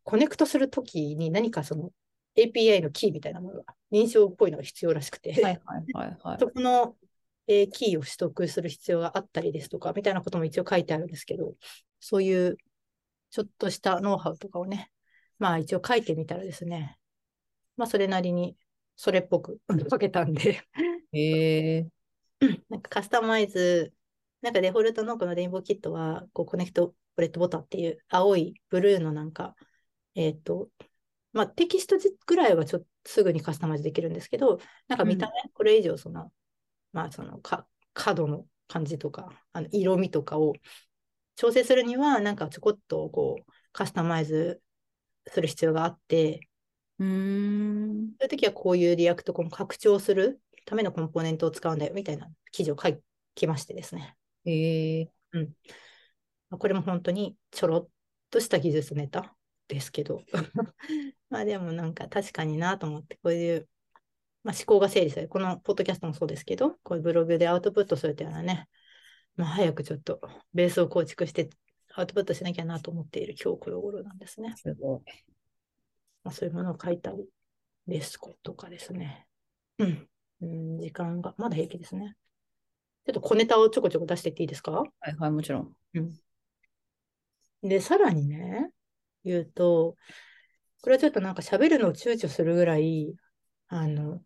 [0.04, 1.90] connect するときに何かその
[2.36, 5.60] API のキーみたいなものが認証っぽいのが必要らしくて、はいはい
[5.92, 6.38] はいはい。
[6.40, 6.96] そこの、
[7.46, 11.54] えーキーを取得する必要があったりですとか、みたいなことも一応書いてあるんですけど、
[11.98, 12.56] そういう
[13.30, 14.90] ちょっとしたノウハウとかをね、
[15.38, 16.96] まあ一応書いてみたらですね、
[17.76, 18.56] まあそれなりに
[18.96, 20.62] それっぽく書けたんで、
[21.12, 21.86] へえ。
[22.70, 23.92] なんかカスタマイズ、
[24.42, 29.54] なんかデフォルトのこのレインボーキットは、こうコネクトプレットボタンっていう青いブルーのなんか、
[30.14, 30.68] えっ、と、
[31.32, 36.32] まあテキストぐらいはちょっとすぐにカスタマイズできるんですけど、なんか見た目、これ以上その、
[36.92, 40.54] まあそのか角の感じとか、あの色味とかを
[41.36, 44.62] 調整するには、なんかちょこっとこうカスタマイズ
[45.26, 46.48] する必要があって、
[46.98, 48.10] うーん。
[48.18, 52.94] そういう時はこういうリアクトコン拡張するためのコンポーネントを使うんだよみたいな記事を書
[53.34, 54.16] きましてですね。
[54.44, 55.10] へえ。
[56.50, 57.88] まあこれも本当にちょろっ
[58.30, 59.34] とした技術ネタ
[59.68, 60.22] ですけど。
[61.30, 63.68] まあでもなんか確かになと思って、こういう、
[64.42, 65.28] まあ、思考が整理される。
[65.28, 68.68] このポッドキャストもそうですけど、こういうブログでアウトプットするというのはね、
[69.36, 70.20] まあ早くちょっと
[70.52, 71.48] ベースを構築して
[71.94, 74.54] アウトプットしなきゃなと思っている今日この頃なんですね。
[74.56, 75.00] すごい。
[76.22, 77.28] まあ、そういうものを書いたり
[77.86, 79.26] ですとかですね。
[79.78, 80.08] うん。
[80.42, 82.16] うん、時間が、まだ平気ですね。
[83.06, 84.72] ちょっと小ネタをちょこちょこ出していっていいですか？
[84.72, 85.76] はいはい、もちろん。
[87.62, 88.70] で、さらにね、
[89.24, 89.96] 言うと、
[90.82, 93.14] これはちょっとなんか喋るのを躊躇するぐらい、
[93.68, 94.22] あの、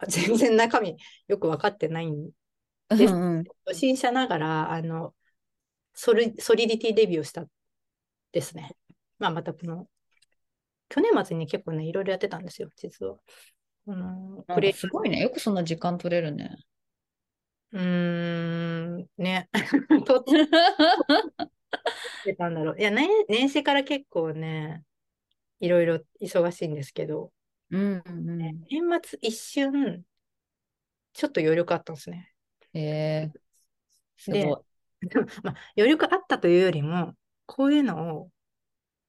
[0.08, 0.96] 全然中身
[1.26, 2.30] よく分かってないん
[2.88, 3.44] ですうんうん。
[3.66, 5.14] 初心者ながら、あの、
[5.94, 7.44] ソリソリディティデビューをした
[8.32, 8.76] ですね。
[9.18, 9.88] まあ、またこの、
[10.88, 13.16] 去年末に結構ね、いろいろやってたんですよ、実は。
[13.84, 15.20] このなんプレかすごいね。
[15.20, 16.56] よくそんな時間取れるね。
[17.72, 19.48] うーん、ね。
[20.06, 20.24] とっ
[22.24, 22.78] てたんだろう。
[22.78, 24.84] いや、ね、年始から結構ね、
[25.60, 27.32] いろいろ忙しいんですけど、
[27.70, 28.38] うんうん。
[28.70, 30.04] 年末一瞬、
[31.12, 32.32] ちょっと余力あったんですね。
[32.72, 33.32] へえ。
[34.16, 34.46] すで。
[35.42, 37.14] まあ、余力あったというよりも、
[37.46, 38.30] こういうのを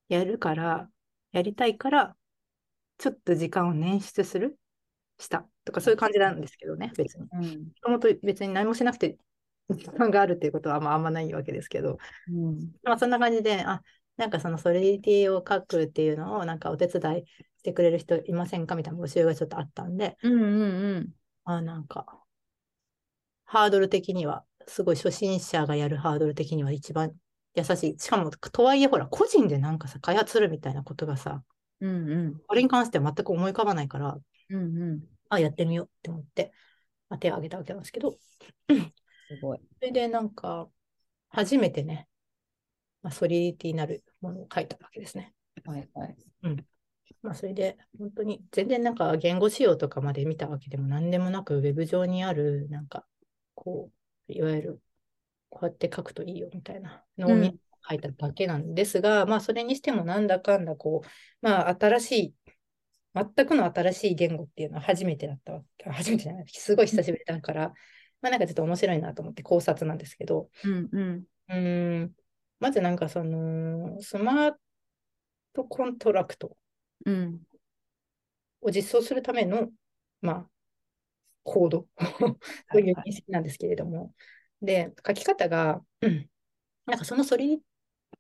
[0.07, 0.89] やるから、
[1.31, 2.17] やりたいから、
[2.97, 4.59] ちょっと時間を捻出する
[5.19, 7.23] したとか、そういう感じなんですけどね、別に。
[7.23, 7.71] もうん。
[7.82, 9.17] ともと別に何もしなくて
[9.69, 11.97] 時間があるっていうことはまああんまないわけですけど、
[12.29, 12.71] うん。
[12.84, 13.84] まあそんな感じで、あ、
[14.17, 17.25] なんかそのソリディティを書くっていうのをなんかお手伝い
[17.60, 21.10] してくれる人いませんかみたいな募集がちょっとあったんで、うんうんうん。
[21.45, 22.23] あ、なんか、
[23.45, 27.12] ハードル的には、すごい初心者がやるハードル的には一番
[27.55, 27.99] 優しい。
[27.99, 31.43] しかも、とはいえ、ほら、個人でなんかさ、開発するみたいなことがさ、
[31.82, 32.41] うんうん。
[32.47, 34.17] これに関しては全く思い浮かばないから、
[34.49, 35.03] うんうん。
[35.29, 36.51] あ、やってみようって思って、
[37.09, 38.19] まあ、手を挙げたわけなんですけど、す
[39.41, 39.62] ごい。
[39.79, 40.69] それでなんか、
[41.29, 42.07] 初めてね、
[43.01, 45.33] まあ、ソリディティになるものを書いたわけですね。
[45.65, 46.17] はいはい。
[47.21, 53.05] まあ、それで、本当に全然なんか言語仕様とかまで見たわけでも何でもなく、ウェブ上にある、なんか、
[53.55, 53.91] こ
[54.29, 54.81] う、いわゆる、
[55.49, 57.59] こうやって書くといいよみたいなのを見うん
[57.89, 61.07] 書いただけなんですが、まあ、それにしてもなんだかんだ、こう、
[61.41, 62.35] まあ、新しい、
[63.36, 67.73] 全くの新しい言語っていうのは初めてだったわけ、初めてじゃない、すごい久しぶりだから、
[68.21, 70.89] まあ、なんかちょっと面白いなと思って考察なんですけど、うん
[71.49, 72.03] うん。
[72.03, 72.12] ん、
[72.60, 76.57] まずなんかその、 smart contract。
[77.05, 77.41] うん。
[78.62, 79.69] を実装するための、
[80.21, 80.49] まあ、
[81.43, 81.88] コード。
[82.71, 84.13] という認識なんですけれども、
[84.62, 86.29] で、書き方が、うん。
[86.86, 87.59] なんかその Solidity、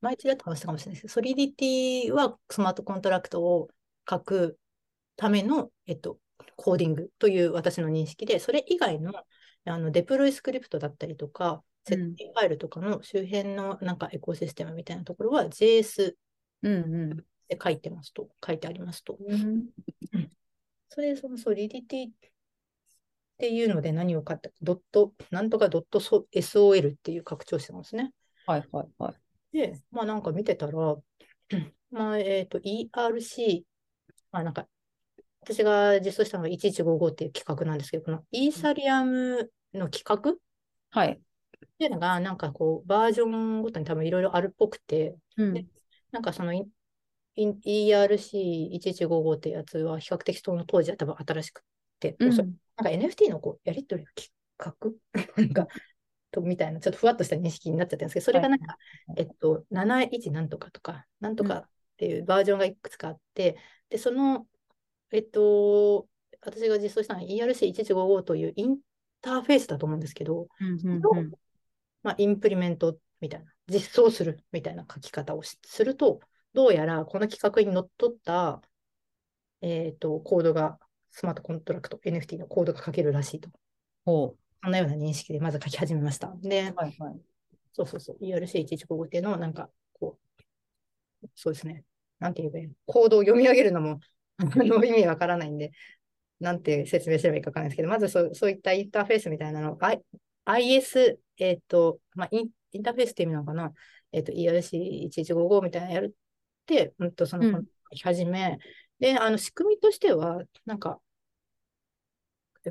[0.01, 1.01] 前一度やった話したかもしれないです。
[1.01, 3.69] けど、 Solidity は smart contract を
[4.09, 4.58] 書く
[5.19, 6.17] ための、えっと、
[6.55, 9.11] コーディングという私の認識で、それ以外の
[9.65, 16.13] あのデプロイスクリプトだったりとか、うん設定ファイルとかの周辺のなんかエコシステムみたいなところは JS。
[16.61, 19.17] で書いてますと、書いてありますと。
[19.19, 19.65] うん
[20.89, 22.11] それでそのソリディティっ
[23.37, 28.13] ていうので何を書いたか、ドット、なんとかドットソ SOL っていう拡張子なんですね。
[28.45, 29.13] はいはいは
[29.53, 29.57] い。
[29.57, 30.95] で、まあなんか見てたら、
[31.91, 33.63] まあえっ、と ERC、
[34.31, 34.67] まあなんか、
[35.41, 40.35] 私が実装したのが1155っていう企画なんですけど、このイーサリアムの企画っ
[40.91, 41.21] はい。
[41.77, 45.53] ていうのが、なんかこう、バージョンごとに多分いろいろあるっぽくて、うん。
[45.53, 45.65] で
[46.11, 46.67] なんかそのイン
[47.35, 51.63] イン ERC1155 ってやつは比較的その当時は多分新しく
[51.99, 52.35] て、うん。
[52.35, 54.95] なんか NFT のこうやり取りの企
[55.35, 55.67] 画 なんか
[56.31, 58.77] とみたいな、ちょっとふわっとした認識になっちゃったんですけど、それがなんか、
[59.17, 63.57] えっと、71なんとかとか、なんとかっていうバージョンがいくつかあって、
[63.89, 64.45] で、その、
[65.11, 66.07] えっと、
[66.41, 68.77] 私が実装したのは ERC1155 というイン
[69.21, 71.31] ターフェースだと思うんですけど、うんうんのうん
[72.03, 76.21] まあ、インプリメントみたいな、実装するみたいな書き方をしすると、
[76.53, 78.61] どうやらこの企画にのっとった、
[79.61, 80.79] えっと、コードが、
[81.11, 83.49] スマートコントラクト、NFT のコードが書けるらしいと。
[84.05, 86.33] ほそんなような認識でまず書き始めました。
[86.41, 87.19] でう。、はいはい。
[87.73, 90.17] そうそうそう、ERC1155 っていうのをなんか、こ
[91.23, 91.83] う、そうですね、
[92.19, 92.73] なんて言えばいいの？
[92.85, 93.99] コードを読み上げるのも
[94.39, 95.71] あの意味わからないんで、
[96.39, 100.01] なんて説明すればいいかわからないですけど、まずそうそういったインターフェースみたいなのを、I、
[100.45, 103.73] IS、えっ、と、まあイン、インターフェースって意味なのかな、
[104.11, 106.11] えっ、と、ERC1155 みたいなのやるっ
[106.65, 108.59] て、うんと、その、うん書き始め、
[108.99, 110.99] で、あの、仕組みとしては、なんか、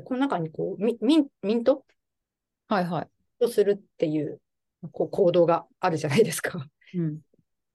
[0.03, 1.83] この中にこう、ミミンミント？
[2.67, 3.43] はいはい。
[3.43, 4.39] をするっていう、
[4.91, 6.65] こう、行動があるじゃないですか。
[6.93, 7.19] うん。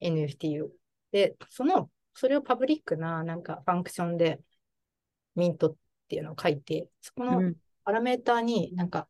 [0.00, 0.70] NFT を。
[1.10, 4.40] で、その、それをパブリックな、なんか、ファンクションで、
[5.34, 5.76] ミントっ
[6.08, 9.08] ていうのを書いて、そこのうんパラメーターになんか、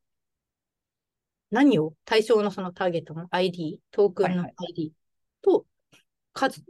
[1.51, 4.93] 何を、対象のそのターゲットの ID、トークンのはいはい ID
[5.43, 5.67] と
[6.33, 6.65] 数。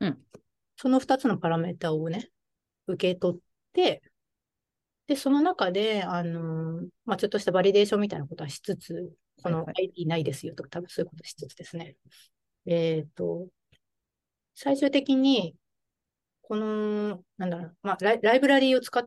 [0.00, 0.18] うん
[0.76, 2.30] その2つのパラメータをね、
[2.86, 3.40] 受け取っ
[3.72, 4.02] て、
[5.06, 11.96] で、その中で、あのーまあ、ちょっとした validation みたいなことはしつつ、このはいは ID ないですよとか、多分そういうことしつつですね。
[12.66, 13.48] えっと、
[14.54, 15.54] 最終的に、
[16.42, 19.04] この、なんだろう、まあライ、ライブラリーを使っ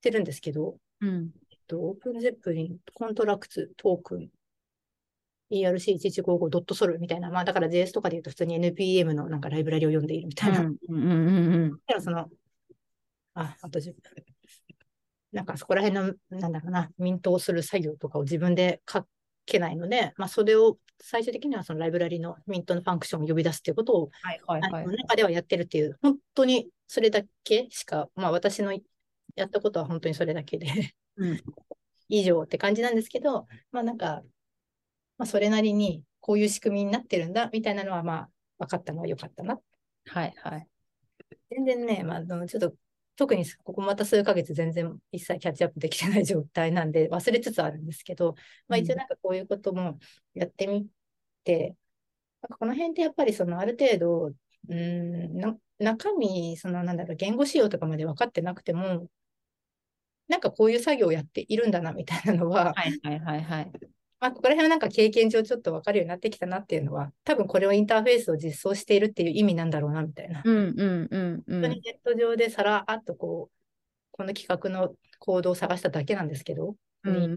[0.00, 1.30] てるんですけど、うん。
[1.50, 4.28] えっと、 OpenZeppelin、contracts、token、
[5.52, 10.60] ERC1155.sol みたいな、まあだから JS とかで言うと普通に NPM のなんかライブラリを読んでいるみたいな。
[10.60, 12.02] うんうんうんうん。
[12.02, 12.28] その、
[13.34, 14.24] あ、あと10分。
[15.32, 19.06] なんかそこら辺の、なんだろうな、ミントをする作業とかを自分で書
[19.46, 24.86] けないので、まあそれを最終的にはそのライブラリのミントのファンクションを呼び出すっていうことをはいはいはい。
[24.86, 28.72] 中ではやってるっていう、本当にそれだけしか、まあ私の
[29.34, 31.40] やったことは本当にそれだけでうん
[32.08, 34.22] 以上って感じなんですけど、まあなんか、
[35.18, 39.58] まあそれなりにこういう仕組みになってるんだみたいなのはまあ分かったのは良かったな。
[40.06, 40.68] はいはい。
[41.50, 42.74] 全然ね、まああのちょっと
[43.16, 48.34] 特にここまた数ヶ月全然一切キャッチアップできてない状態なんで忘れつつあるんですけど、
[48.68, 49.98] まあ一応なんかこういうことも
[50.34, 50.86] やってみ
[51.44, 51.76] て、
[52.42, 59.08] なんかこの辺ってやっぱりそのある程度、うーんな中身、そのなんだろう、言語仕様とかまで分かってなくても、
[60.28, 63.70] なんかこういう作業をやっているんだなみたいなのは、はいはいはいはい。
[64.22, 70.42] まあ、ここら辺はなんか経験上ちょっと分かるようになってきたなっていうのは、多分これをインターフェースを実装しているっていう意味なんだろうなみたいな。
[70.44, 71.60] うんうんうんうん。
[71.60, 73.56] 本当にネット上でさらっとこう、
[74.12, 77.36] この企画のコードを探しただけなんですけど、うん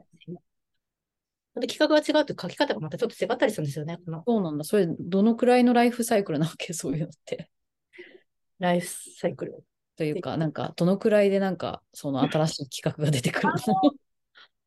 [1.60, 3.98] で企画が違うと書き方がまたちょっと違ったりするんですよね。
[4.06, 4.63] このそうなんだ。
[4.63, 6.74] それ、どのくらいのライフサイクルなわけ？
[6.76, 7.50] そういうのって。
[8.60, 9.63] ライフサイクル。
[9.95, 13.93] というか、なんか、どのくらいでなんか、その新しい企画が出てくるの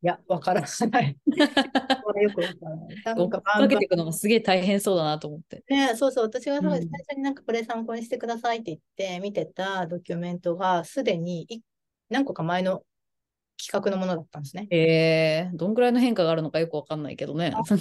[0.00, 1.16] いや、わからない。
[2.04, 3.02] これよくわからない。
[3.04, 5.64] なんかかけていくのがすげえ大変そうだなと思って。
[5.68, 11.62] ね、そうそう、私が最うん初になんかこれ参考にしてくださいって言って見てたドキュメントがすでにい
[12.10, 12.84] 何個か前の
[13.60, 14.68] 企画のものだったんですね。
[14.70, 17.50] えー、どんくらいの変化があるのかよくわかんないけどね。
[17.50, 17.74] なんか、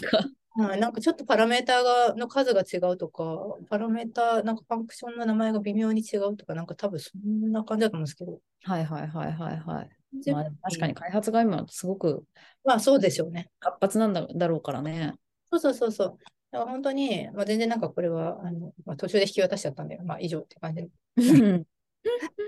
[0.58, 3.24] はい、なんかちょっとパラメーターがの数が違うとか、
[3.70, 8.40] パラメーター、なんかファンクションの名前が微妙に違うとか、なんか多分そんな感じだと思うんですけど。
[8.64, 9.90] はいはいはいはいはい。
[10.32, 12.24] まあ、確かにま開発が今すごく
[12.66, 13.50] あそうでしょうね。
[13.60, 15.14] 活発なんだだろうからね。
[15.52, 16.18] そうそうそうそう。
[16.52, 20.90] だから本当に、まあ、全然なんかこれはあの、まあ、途中で引き渡しちゃったんで、まあ以上って感じで。
[21.18, 21.66] う ん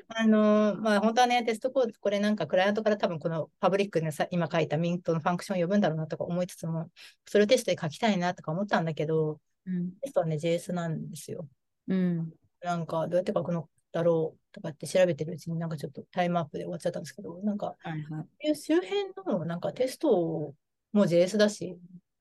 [0.08, 6.90] あのまあ本当はね、テストコード、これなんかクライアントから多分このパブリックでさ今書いたミントのファンクションを呼ぶんだろうなとか思いつつも、
[7.28, 11.48] それをテストで書きたいなとか思ったんだけど、うんテストはね、JS なんですよ。
[11.88, 13.70] うんなんかどうやって書くの？
[13.92, 18.56] だろうとかって調べてるうちになんかちょっとタイムアップで終わっちゃったんですけど、なんかはいはい。
[18.56, 20.54] 周辺のなんかテスト
[20.94, 21.78] も JS だし、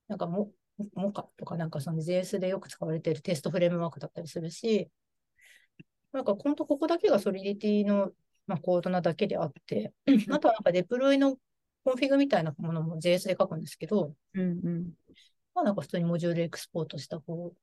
[0.09, 0.51] なんかも、
[0.95, 4.89] モカとかなんかその JS でよく使われているテストフレームワークだったりするし、
[6.13, 8.13] なんか本当ここだけがソリディティの、
[8.47, 9.93] まあ、コードなだけであって、
[10.31, 11.37] あとはなんかデプロイの
[11.85, 14.93] config みたいなものも JS で書くんですけど、うんうん
[15.55, 17.55] まあなんか普通に module export したこ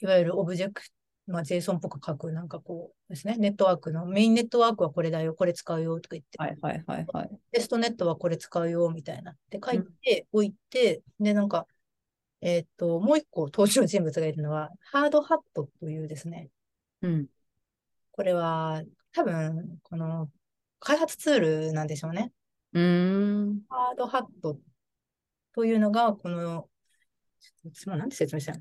[0.00, 0.90] う、いわゆるオブジェクト、
[1.30, 7.30] まあ JSON っぽく書くなんかこうですね、ネットワークの main network はこれだよ、これ使うよとか言って、はいはいはいはい。
[7.52, 9.36] testnet はこれ使うよ、みたいな。
[9.48, 11.66] で、書いておいて、で、なんか、
[12.40, 16.50] えーっと、もう一個登場人物がいるのは、ハードハットというですね、
[17.02, 17.26] うん
[18.12, 20.30] これは、多分、この、
[20.78, 22.32] 開発ツールなんでしょうね。
[22.72, 23.60] うーん。
[23.68, 24.58] ハードハット
[25.54, 26.68] というのが、この、
[27.40, 28.60] ちょっと私もなんて説明したの？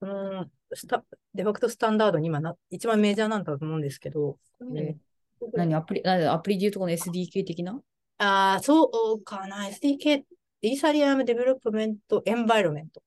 [0.00, 4.98] このスタ、デファクトスタンダードに今な、一番メジャーなんだと思うんですけど、これね。
[5.52, 5.74] 何？
[5.74, 7.80] アプリ、何アプリで言うとこの SDK 的な？
[8.18, 9.68] ああ、そうかな。
[9.68, 10.24] SDK、
[10.62, 13.02] Ethereum development environment。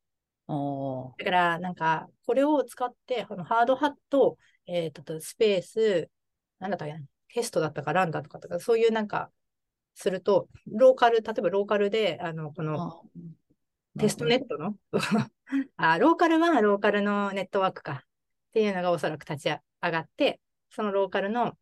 [0.48, 1.16] ああ。
[1.18, 6.10] だから、なんか、これを使って、あのハードハット、えー、と、スペース、
[6.60, 7.02] なんだったっけな、
[7.34, 9.30] テストだったか、ランだとかとか、そういうなんか、
[9.96, 13.02] すると、ローカル、例えばローカルで、あの、このあ
[14.00, 14.76] テストネットの、
[15.78, 18.06] あ、ローカルはローカルのネットワークかっ
[18.54, 21.58] ていうのがおそらく立ち上がって、そのローカルの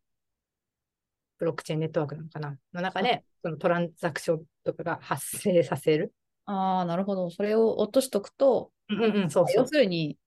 [1.38, 6.12] ブロックチェーンネットワークなのかなの中で、そのトランザクションとかが発生させる。
[6.44, 7.30] あー、なるほど。
[7.30, 9.66] それを落としとくと、うんうんうん、そう要。
[9.66, 10.18] するに、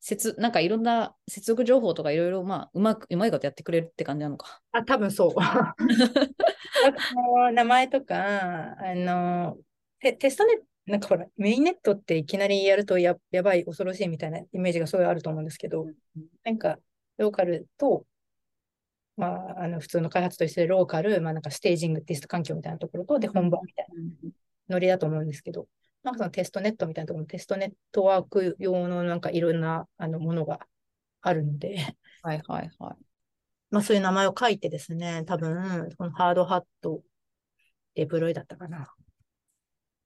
[0.00, 4.60] 接なんかいろんな接続情報とかいろいろ、まあ、うまく、うまいことやってくれるって感じなのか。
[4.72, 5.34] あ、多分そう。
[7.52, 9.56] 名前とか、あの、
[10.00, 15.86] テテストネット、なんかほら、メインネットっていきなりやるとややばい、恐ろしいみたいなイメージがすごいあると思うんですけど、
[16.44, 16.78] なんか、
[17.18, 18.06] ローカルと、
[19.16, 24.30] まあ、あの普通の開発と一緒でローカル、まあ、なんかステージング、テスト環境みたいなところと、で、本番みたいな
[24.68, 25.66] ノリだと思うんですけど、
[26.02, 30.60] なんかそのテストネットみたいなところのテストネットワーク用のなんかいろんなあのものが
[31.22, 31.78] あるので、
[32.22, 32.96] はいはいはい。
[33.70, 37.02] まあそういう名前を書いてですね、多分、このハードハット、
[37.94, 38.92] デプロイだったかな。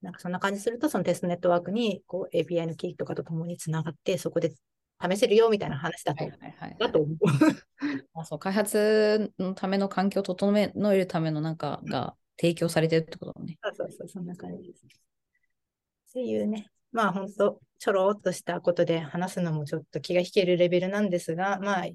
[0.02, 4.54] なんかそんな感じすると、そのテストネットワークにこう API のキーとかとともにつながって、そこで
[5.00, 7.16] 試せるよみたいな話だと、はいはいはい、だと思う。
[8.14, 13.58] あそう開発のための環境を整えるためのなんかが提供されてるってことだね。
[13.62, 14.84] そうそうそう、そんな感じです。
[14.84, 21.86] っていうね、まあ本当、ちょろっとしたことで話すのもちょっと気が引けるレベルなんですが、まあ、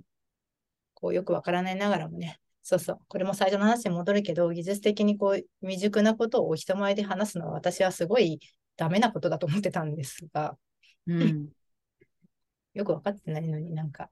[0.94, 8.40] こうよくわからないながらもね、そうそう、これも最初の話に戻るけど、技術的にこう未熟なことを人前で話すのは私はすごい
[8.76, 10.58] ダメなことだと思ってたんですが、
[11.06, 11.50] うん。
[12.74, 14.10] よくわかってないのになんか、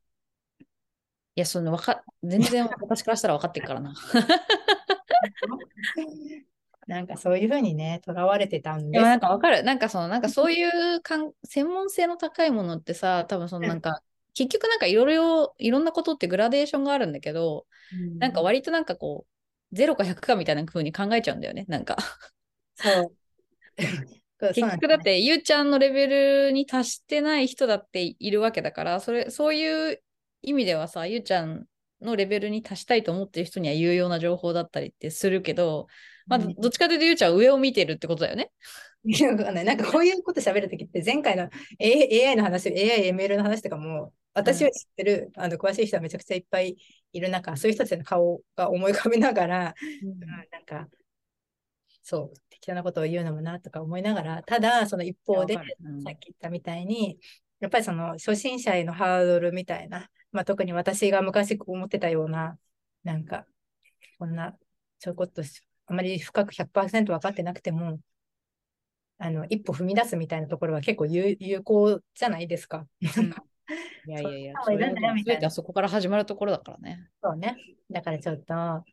[0.59, 0.65] い
[1.33, 3.95] や、そのわか、全然私からしたら分かってるからな。
[6.85, 8.91] なんかそういうふうにね、とらわれてたんです。
[8.91, 9.63] でもなんかわかる。
[9.63, 19.25] なんかその、なんかそういうかん専門性の高いものってさ、多分そのなんか、結局なんかいろいろ、いろんなことってグラデーションがあるんだけど、うんなんか割となんかこ
[19.71, 21.65] う、0か100かみたいな風に考えちゃうんだよね。
[21.67, 21.97] なんか。
[22.75, 23.15] そう。
[24.53, 26.07] 結局だって、ゆうちゃんのレベ
[26.47, 30.01] ルに達してない人だっているわけだから、それ、そういう
[30.41, 31.65] 意味ではさ、ゆうちゃん
[32.01, 35.87] のレベルに達したいと思ってる人には有用な情報だったりってするけど、
[36.27, 38.51] まあ、うんどっちかというとゆうちゃんは上を見てるってことだよね。
[39.65, 41.49] なんかこういうこと喋るときって前回の
[41.79, 46.75] A- AI の話、AI、ML の話とかも私は知ってる、あの詳しい人はめちゃくちゃいっぱい
[47.11, 50.19] いる中、そういう人たちの顔が思い浮かべながら、うん。
[50.19, 50.87] なんか、
[52.01, 56.01] そう、適当なことを言うのもなとか思いながら、ただ、その一方で、うん。
[56.03, 57.19] さっき言ったみたいに、
[57.59, 62.57] やっぱりその初心者へのハードルみたいな、まあ、特に私が昔思ってたような、
[63.03, 63.45] なんか、
[64.19, 64.57] こんな、
[64.99, 67.99] ちょこっとし、あまり深く100%分かってなくても、
[69.17, 72.87] あの、一歩踏み出すみたいなところは結構有有効じゃないですか。
[74.05, 77.09] いやいやいや、そういうのもいるんだよみたいな全てはそこから始まるところだからね。
[77.21, 77.57] そうね。
[77.89, 78.83] だからちょっと、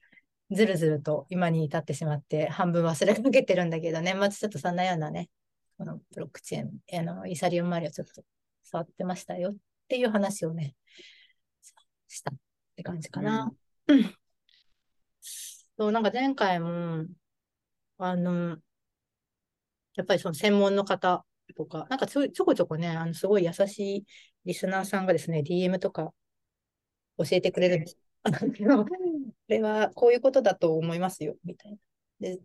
[0.50, 5.28] ずるずると今に至ってしまって、半分忘れかけてるんだけど、年末ちょっとそんなようなね、
[5.78, 8.22] このブロックチェーン、あの、イーサリウム周りをちょっと
[8.62, 9.56] 触ってましたよっ
[9.88, 10.74] ていう話をね、
[12.08, 12.34] したっ
[12.76, 13.52] て感じかな。
[13.86, 14.14] うん。
[15.20, 17.06] そう、なんか前回も、
[17.98, 18.58] あの、
[19.94, 21.24] やっぱりその専門の方
[21.54, 24.06] とか、なんかちょちょこちょこね、あの、すごい優しい
[24.44, 26.12] リスナーさんがですね、DM とか
[27.18, 27.96] 教えてくれるんです。
[28.84, 28.88] こ
[29.48, 31.78] れはこういうことだと思いますよ、みたいな。
[32.20, 32.38] で、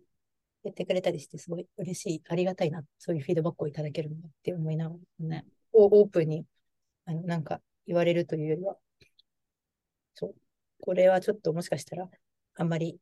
[0.64, 6.46] 言ってくれたりして、すごい嬉しい、ありがたいな、そういうフィードバックをいただけるんだって思いながらね、オープンに、
[7.04, 8.76] あの、なんか言われるというよりは、
[10.14, 10.34] そう、
[10.80, 12.08] これはちょっともしかしたら、
[12.54, 12.98] あんまり、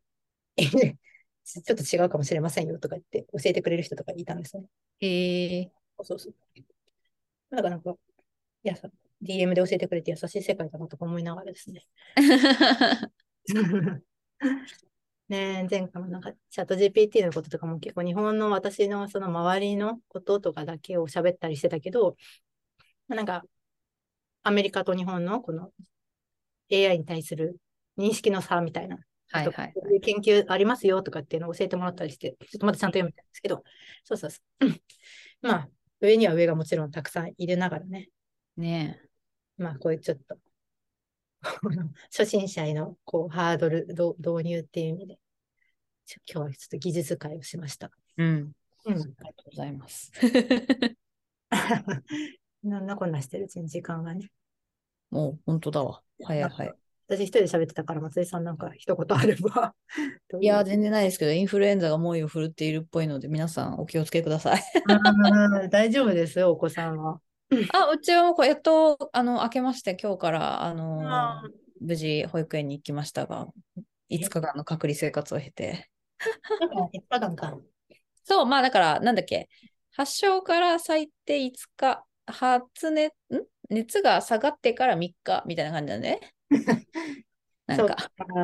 [1.45, 4.65] ちょっと違うかもしれませんよとか言って教えてくれる人とかいたんですね。
[5.01, 5.73] へえ。
[6.03, 6.35] そうそう。
[7.51, 7.93] だからなんか、
[8.63, 8.89] いやさ、
[9.23, 11.87] DM で教えてくれて優しい世界だなとか思いながらですね。
[15.29, 22.17] ねえ、前回もなんかチャット GPT のこととかも結構日本の私のその周りのこととかだけを喋ったりしてたけど、
[23.09, 23.45] まあなんか
[24.43, 25.73] アメリカと日本のこの
[26.71, 27.57] AI に対する
[27.99, 28.99] 認識の差みたいな、
[29.31, 29.75] はいはい。
[29.95, 33.65] いう研究ありますよとかっていうのを教えてもらったりして、ちょっとまたちゃんと読みたいんですけど、
[34.05, 34.67] そうそうそう。
[34.67, 34.81] うん
[35.41, 35.69] まあ、
[36.01, 38.09] 上には上がもちろんたくさん入れながらね、
[38.57, 39.01] ね
[39.57, 40.39] まあ、こういうちょっと、
[42.11, 45.19] 初心者へのこうハードルど導入っていう意味で、
[46.33, 47.91] 今日はちょっと技術会をしました。
[48.19, 48.23] え。
[48.23, 48.53] うん。
[48.87, 48.93] うん。
[48.93, 50.13] ありがとうございます。
[52.63, 54.31] なんなこんなしてるうちに時間がね。
[55.11, 56.03] もう本当だわ。
[56.23, 56.84] 早い早い。
[57.07, 59.75] 私一人で喋ってたから、松井さんなんか一言あれば。
[60.41, 64.63] いや、全然ないですけど、インフルエンザが猛威を振るっているっぽいので、皆さんお気をつけください。
[64.87, 67.21] うん大丈夫ですよ、お子さんは。
[67.73, 71.43] あ、うちはもうやっと、あの、明けまして、今日から、あのーあ
[71.81, 73.49] 無事保育園に行きましたが、
[74.09, 75.91] 5日間の隔離生活を経て。
[76.61, 77.59] なんか、一日間か。
[78.25, 79.49] そう、まあだから、なんだっけ、
[79.93, 83.45] 発症から最低5日、発熱、ん？
[83.71, 86.34] 熱が下がってから3日みたいな感じだね。
[87.67, 87.97] なんか、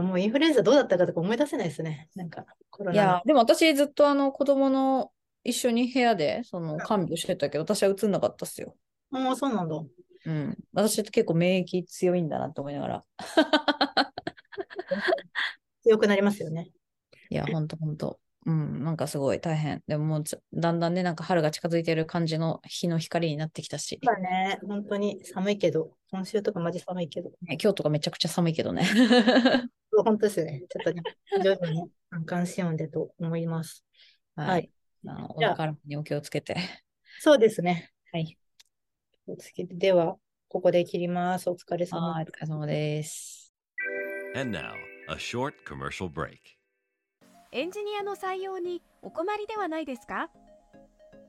[0.02, 2.08] もうインフルエンザどうだったかとか思い出せないですね。
[2.14, 5.12] なんか、コロナのいや、でも私ずっとあの子供の
[5.44, 8.76] 一緒に部屋でその看病してたけど、私は映んなかったっすよ。
[9.12, 9.76] ああ、そうなんだ。
[10.26, 10.58] うん。
[10.72, 13.04] 私って結構免疫強いんだなと思いながら。
[15.82, 16.70] 強くなりますよね。
[17.30, 18.18] いや、ほんとほんと。
[18.46, 19.82] うん、なんかすごい大変。
[19.86, 28.84] でももうちょだんだんね、なんか春が近づいてる感じの日の光になってきたし、まあね、本当に寒いけど、今週とかマジ寒いけど、ね今日とかめちゃくちゃ寒いけどね。
[29.92, 30.62] そう本当ですよね。
[30.68, 31.02] ちょっとね、
[31.42, 31.90] 徐々に
[32.24, 33.84] 関心音でと思います。
[34.36, 34.70] ははいい。
[35.06, 36.56] あのじゃあお体にお気をつけて。
[37.18, 37.90] そうですね。
[38.12, 38.38] はい。
[39.56, 40.16] では、
[40.48, 41.48] ここで切ります。
[41.50, 43.54] お疲れ様はい、お疲れ様です。
[44.34, 44.74] And now,
[45.08, 46.59] a short commercial break.
[47.52, 50.30] エンジニアの採用にお困りではないですか？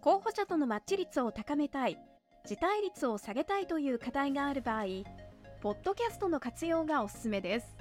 [0.01, 1.97] 候補者とのマッチ率を高めたい、
[2.45, 4.83] 辞退率を下げたいという課題がある場合、
[5.61, 7.75] ポッドキャストの活用がおすすめです。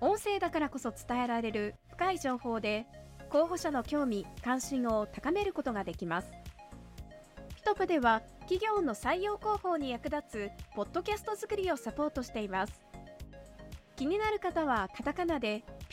[0.00, 2.86] 音声だからこそ伝えられる深い情報で、
[3.28, 6.30] 候補者の興味・関心を高めることができます。
[7.56, 12.72] ピトプでは企業の採用広報に役立つポッドキャスト作りをサポートしています。
[13.96, 15.62] 気になる方はカタカナで